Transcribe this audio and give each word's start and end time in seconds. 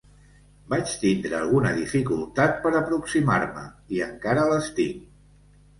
Vaig 0.73 0.93
tindre 1.03 1.37
alguna 1.41 1.73
dificultar 1.81 2.49
per 2.65 2.73
aproximar-me, 2.81 3.69
i 3.99 4.05
encara 4.11 4.49
les 4.55 4.77
tinc. 4.81 5.11